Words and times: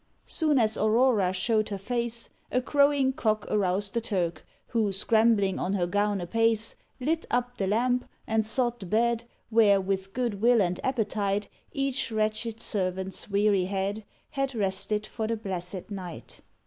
Soon 0.25 0.57
as 0.57 0.77
Aurora 0.77 1.31
showed 1.31 1.69
her 1.69 1.77
face, 1.77 2.29
A 2.51 2.59
crowing 2.59 3.13
Cock 3.13 3.45
aroused 3.51 3.93
the 3.93 4.01
Turk, 4.01 4.43
Who, 4.69 4.91
scrambling 4.91 5.59
on 5.59 5.73
her 5.73 5.85
gown 5.85 6.19
apace, 6.19 6.73
Lit 6.99 7.27
up 7.29 7.55
the 7.57 7.67
lamp, 7.67 8.05
and 8.25 8.43
sought 8.43 8.79
the 8.79 8.87
bed 8.87 9.25
Where, 9.51 9.79
with 9.79 10.13
good 10.13 10.41
will 10.41 10.59
and 10.59 10.79
appetite, 10.83 11.49
Each 11.71 12.11
wretched 12.11 12.59
servant's 12.59 13.29
weary 13.29 13.65
head 13.65 14.03
Had 14.31 14.55
rested 14.55 15.05
for 15.05 15.27
the 15.27 15.37
blessed 15.37 15.91
night. 15.91 16.41